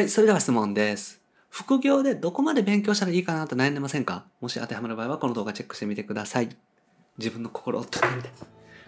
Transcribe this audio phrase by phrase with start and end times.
[0.00, 1.20] はい、それでは質問です。
[1.50, 4.24] 副業でどこまで勉強したらいいかなと悩んでませんか？
[4.40, 6.48] もし当てはまる場合はこの動画チェックしてみてください。
[7.18, 8.30] 自分の心を整えて。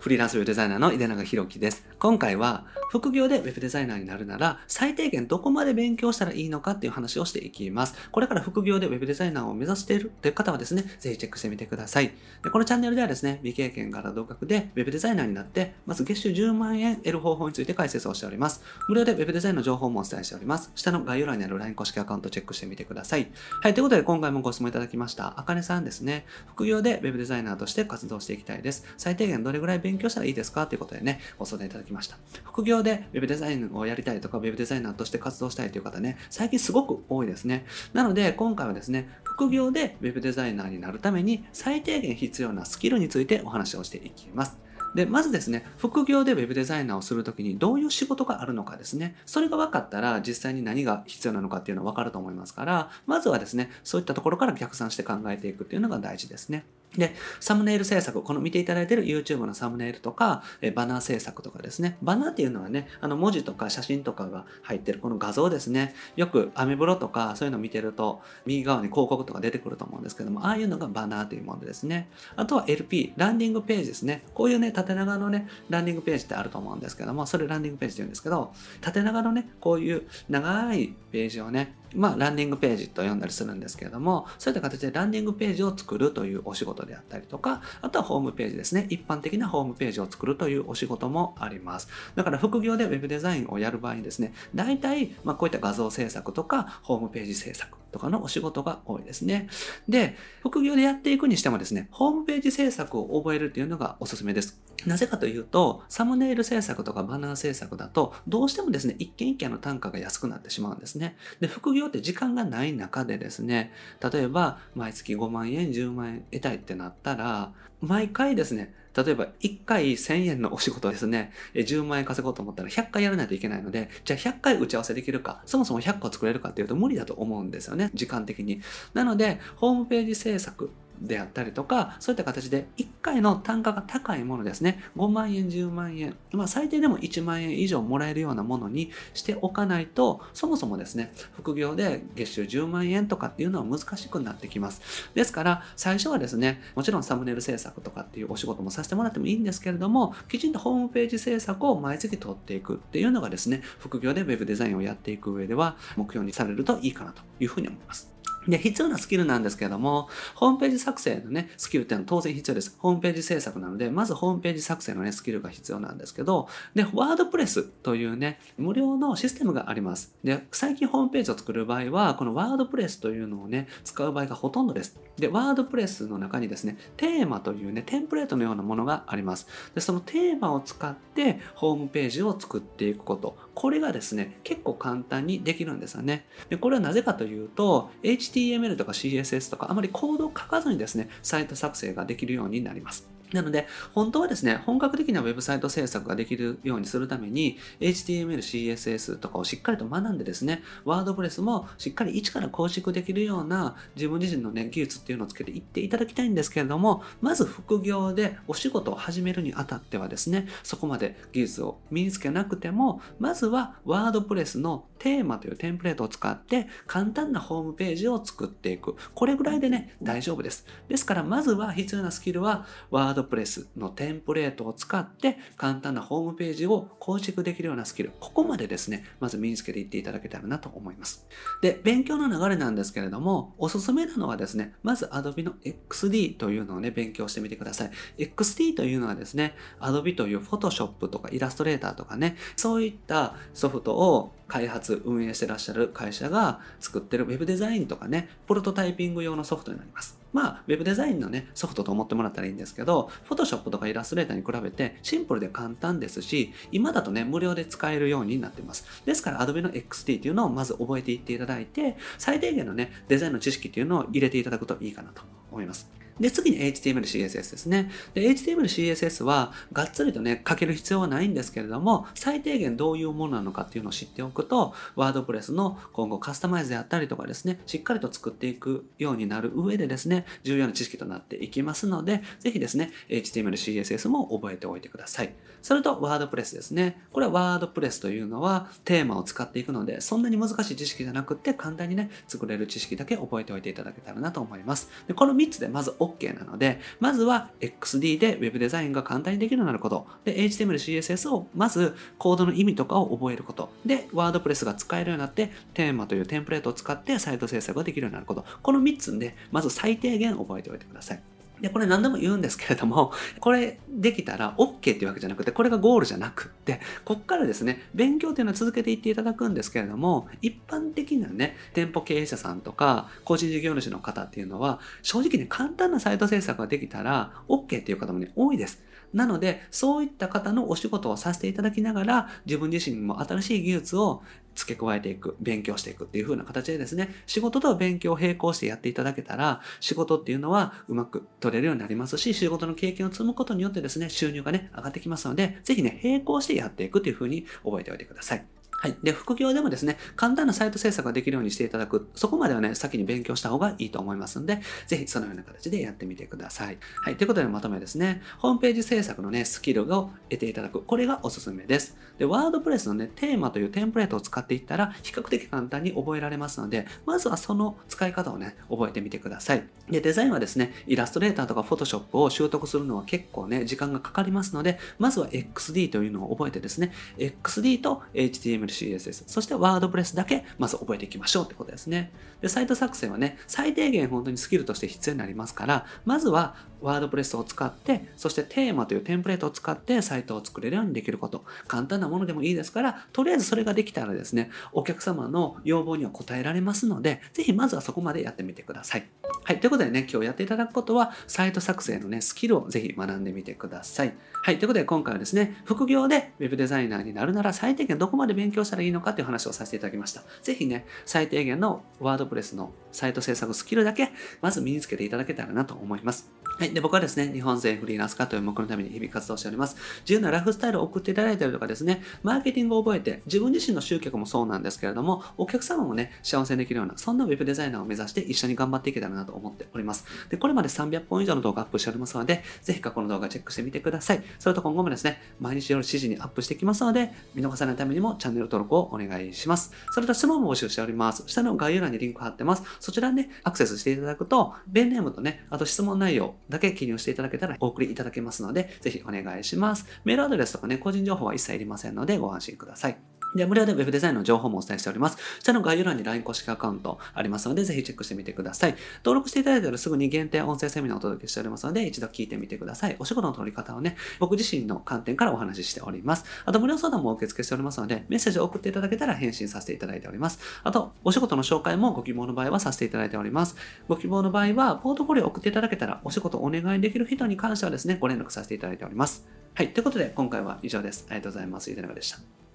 [0.00, 1.84] フリーランスウェブデザイナーの井出永弘樹です。
[1.98, 7.96] 今回は副業でウェブデザイナーになるなら最低限どこまで勉強したらいいのかっていう話をしていきます。
[8.12, 12.12] これから副業でウェブデザイナーを目指しているという方はですね、ぜひチェックしてみてください。
[12.44, 18.62] でこのチャンネルではですね、未経験から独学でウェブデザイナーになって、まず月収10万円得る方法について解説をしております。
[18.88, 20.70] 無料でウェブデザインの情報もお伝えしております。
[20.76, 23.32] 下の概要欄にある LINE 公式アカウントチェックしてみてください。
[23.62, 25.34] はい、ということで今回もご質問いただきました。
[25.40, 26.24] あかねさんですね。
[26.46, 28.84] 副業でウェブデザイナーとして活動していきたいです。
[28.96, 30.66] 最低限どれぐらい勉強したらいいですか？
[30.66, 32.18] ということでね、ご相談いただきました。
[32.44, 37.64] 副業でウェブデザインをやりたいとか、ウェブデザイナーとして活動したいという方ね、最近すごく多いですね。
[37.94, 44.58] なので、今回はですね、副業でウェブデザイナーになるために最低限必要なスキルについてお話をしていきます。
[44.94, 56.64] で、まずですね、副業でウェブデザイナーをするときにどういう仕事があるのかですね、それが分かったら実際に何が必要なのかっていうのは分かると思いますから、まずはですね、そういったところから逆算して考えていくっていうのが大事ですね。
[56.96, 61.98] で、サムネイル制作、この見ていただいている YouTube のサムネイルとか、えバナー制作とかですね。
[62.02, 65.94] バナーっていうのはね、あの文字とか写真とかが入ってるこの画像ですね。
[66.16, 72.08] よくアメブロとかそういうの見てると、右側に広告とか出てくると思うんですけども、ああいうのがバナーというものですね。
[72.36, 74.22] あとは LP、ランディングページですね。
[74.34, 88.86] こういうね、縦長のね、ランディングページってあると思うんですけども、それランディングページって言うんですけど、縦長のね、こういう長いページをね、まあ、ランディングページと呼んだりするんですけれども、そういった形でランディングページを作るというお仕事であったりとか、あとはホームページですね。
[88.90, 91.88] 一般的なホームページを作るというお仕事もあります。
[92.14, 99.48] だから副業でウェブデザインをやる場合にですね、大体、まあ、こういった画像制作とか、ホームページ制作とかのお仕事が多いですね。
[99.88, 104.60] で、副業でやっていくにしてもですね、ホームページ制作を覚えるっていうのがおすすめです。
[104.86, 111.16] なぜかというと、サムネイル制作とかバナー制作だと、どうしてもですね、一件一件の単価が安くなってしまうんですね。
[111.40, 113.72] で、副業って時間がない中でですね、
[114.12, 128.60] 例えば、毎月5万円、10万円得たいってなったら、毎回ですね、例えば1回1000円のお仕事ですね、10万円稼ごうと思ったら100回やらないといけないので、じゃあ100回打ち合わせできるか、そもそも100個作れるかっていうと無理だと思うんですよね、時間的に。
[128.94, 130.70] なので、ホームページ制作
[131.00, 145.10] であったりとか、そういった形で1回の単価が高いものですね、5万円、10万円、まあ最低でも1万円以上もらえるようなものにしておかないと、そもそもですね、副業で月収10万円とかっていうのは難しくなってきます。
[145.14, 158.17] ですから、最初はですね、もちろんサムネイル制作とかっていうお仕事もさせてもらってもいいんですけれども、きちんとホームページ制作を毎月取っていくっていうのがですね、副業でウェブデザインをやっていく上では目標にされるといいかなというふうに思います。
[158.46, 162.76] で、必要なスキルなんですけども、ホームページ作成のね、スキルっていうのは当然必要です。
[162.78, 170.14] ホームページ制作なので、まずホームページ作成のね、スキルが必要なんですけど、で、ワードプレスというね、無料のシステムがあります。
[170.22, 174.98] で、最近ホームページを作る場合は、このワードプレスというのをね、使う場合がほとんどです。
[175.16, 179.46] で、ワードプレスの中にですね、テーマというね、テンプレートのようなものがあります。
[179.74, 183.36] で、そのテーマを使って、ホームページを作っていくこと。
[183.58, 186.26] これがですね、結構簡単にできるんですよね。
[186.48, 193.10] で、これはなぜかというと、HTML とか CSS とかあまりコードを書かずにですね、サイト作成ができるようになります。
[193.32, 218.96] なので、本当はですね、本格的なウェブサイト制作ができるようにするために、HTML、CSS とかをしっかりと学んでですね、ワードプレスもしっかり一から構築できるような自分自身のね、技術っていうのをつけていっていただきたいんですけれども、まず副業でお仕事を始めるにあたってはですね、そこまで技術を身につけなくても、まずはワードプレスのテーマというテンプレートを使って簡単なホームページを作っていく。
[219.14, 220.66] これぐらいでね、大丈夫です。
[220.88, 228.12] ですから、まずは必要なスキルは、ワードプレスのテンプレートを使って簡単なホームページを構築できるようなスキル。
[228.20, 231.26] ここまでですね、まず身につけていっていただけたらなと思います。
[231.62, 237.90] で、勉強の流れなんですけれども、おすすめなのはですね、まず Adobe の XD というのをね、勉強してみてください。
[238.18, 250.18] XD というのはですね、Adobe という Photoshop とか Illustrator とかね、そういったソフトを開発、運営してらっしゃる会社が作ってる Web デザインとかね、プロトタイピング用のソフトになります。
[250.32, 259.02] まあ、ウェブデザインのね、ソフトと思ってもらったらいいんですけど、Photoshop とかイラストレーターに比べてシンプルで簡単ですし、今だとね、無料で使えるようになってます。
[259.04, 265.90] ですから、Adobe の XT っていうのをまず覚えていっていただいて、最低限のね、デザインの知識というのを入れていただくといいかなと思います。
[266.20, 267.90] で、次に HTML、CSS ですね。
[268.14, 285.34] で、HTML、CSS は、がっつりとね、書ける必要はないんですけれども、最低限どういうものなのかっていうのを知っておくと、ワードプレスの今後カスタマイズであったりとかですね、しっかりと作っていくようになる上でですね、重要な知識となっていきますので、ぜひですね、HTML、CSS も覚えておいてください。
[285.62, 287.02] それと、ワードプレスですね。
[287.12, 294.90] これはワードプレスというのは、テーマを使っていくので、そんなに難しい知識じゃなくて、簡単にね、作れる知識だけ覚えておいていただけたらなと思います。
[295.06, 300.06] でこの3つでまず OK なので、まずは XD で Web デザインが簡単にできるようになること。
[300.24, 303.70] で、HTML、CSS をまずコードの意味とかを覚えること。
[303.84, 308.44] で、WordPress が使えるようになって、テーマというテンプレートを使ってサイト制作ができるようになること。
[308.62, 311.37] この3つで、まず最低限覚えておいてください。
[311.60, 328.82] で、これ何度も言うんですけれども、これできたら OK っていうわけじゃなくて、これがゴールじゃなくって、こっからですね、勉強っていうのは続けていっていただくんですけれども、一般的なね、店舗経営者さんとか、個人事業主の方っていうのは、正直ね、簡単なサイト制作ができたら、OK っていう方もね、多いです。
[329.12, 334.22] なので、そういった方のお仕事をさせていただきながら、自分自身も新しい技術を
[334.54, 348.57] 付け加えていく、勉強していくっていう風な形でですね、仕事と勉強を並行してやっていただけたら、仕事っていうのはうまく取取れるようになりますし、仕事の経験を積むことによってですね、収入がね、上がってきますので、ぜひね、並行してやっていくというふうに覚えておいてください。
[348.80, 348.96] はい。
[349.02, 356.78] で、副業でもですね、簡単なサイト制作ができるようにしていただく、そこまではね、先に勉強した方がいいと思いますので、ぜひそのような形でやってみてください。
[357.02, 357.16] はい。
[357.16, 361.96] ということでまとめですね、ホームページ制作のね、スキルを得ていただく、これがおすすめです。
[362.18, 369.64] で、ワードプレスのね、テーマというテンプレートを使っていったら、比較的簡単に覚えられますので、まずはその使い方をね、覚えてみてください。
[369.90, 382.12] で、デザインはですね、イラストレーターとかフォトショップを習得するのは結構ね、時間がかかりますので、まずは XD というのを覚えてですね、XD と HTML、CSS、そしてしてワードプレスだけまず覚えていきましょうってことですね。
[382.40, 391.44] で、サイト作成はね、最低限本当にスキルとして必要になりますから、まずはワードプレスを使って、そしてテーマというテンプレートを使ってサイトを作れるようにできること。
[391.66, 399.08] 簡単なものでもいいですから、とりあえずそれができたらですね、お客様の要望には応えられますので、ぜひまずはそこまでやってみてください。
[399.44, 399.60] はい。
[399.60, 404.14] ということでね、今日やっていただくことは、サイト作成のね、スキルをぜひ学んでみてください。
[404.42, 404.58] はい。
[404.58, 410.22] ということで今回はですね、副業で Web デザイナーになるなら最低限どこまで勉強したらいいのかっていう話をさせていただきました。
[410.42, 416.30] ぜひね、最低限のワードプレスのサイト制作スキルだけ、まず身につけていただけたらなと思います。
[416.58, 416.74] はい。
[416.74, 419.76] で、僕はですね、日本全フリーランス化という目のために日々活動しております。
[420.00, 430.04] 自由なライフスタイルを送っていただいたりとかですね、マーケティングを覚えて、自分自身の集客もそうなんですけれども、お客様もね、幸せにできるような、そんな Web デザイナーを目指して一緒に頑張っていけたらなと思っております。
[430.30, 434.22] で、これまで300本以上の動画アップしておりますので、ぜひ過去の動画チェックしてみてください。
[434.40, 439.72] それと今後もですね、毎日夜7時にアップしていきますので、見逃さないためにもチャンネル登録をお願いします。
[439.92, 441.22] それと質問も募集しております。
[441.28, 442.64] 下の概要欄にリンク貼ってます。
[442.80, 449.86] そちらね、アクセスしていただくと、ベンネームとね、あと質問内容だけ記入していただけたらお送りいただけますので、ぜひお願いします。
[450.04, 453.17] メールアドレスとかね、個人情報は一切いりませんのでご安心ください。
[453.34, 455.18] で、無料で Web デザインの情報もお伝えしております。
[455.42, 458.76] 下の概要欄に LINE 公式アカウントありますので、ぜひチェックしてみてください。
[459.04, 462.96] 登録していただいたらすぐに限定音声セミナーをお届けしておりますので、一度聞いてみてください。
[462.98, 466.24] お仕事の取り方をね、僕自身の観点からお話ししております。
[466.44, 470.38] あと、無料相談も受付しておりますので、メッセージを送っていただけたら返信させていただいております。
[470.64, 473.56] あと、お仕事の紹介もご希望の場合はさせていただいております。
[473.88, 479.26] ご希望の場合は、ポートフォリオを送っていただけたら、お仕事お願いできる人に関してはですね、ご連絡させていただいております。
[479.54, 479.72] はい。
[479.72, 481.06] ということで、今回は以上です。
[481.08, 481.70] ありがとうございます。
[481.70, 482.47] 井出永でした？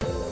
[0.00, 0.27] you